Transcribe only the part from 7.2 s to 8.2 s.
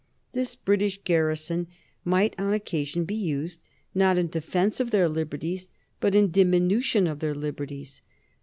liberties.